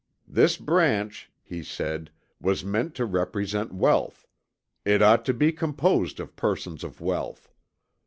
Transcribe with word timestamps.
"This 0.27 0.57
branch" 0.57 1.29
he 1.43 1.61
said 1.61 2.09
"was 2.39 2.65
meant 2.65 2.95
to 2.95 3.05
represent 3.05 3.71
wealth; 3.71 4.25
it 4.83 4.99
ought 4.99 5.23
to 5.25 5.33
be 5.35 5.51
composed 5.51 6.19
of 6.19 6.35
persons 6.35 6.83
of 6.83 7.01
wealth." 7.01 7.51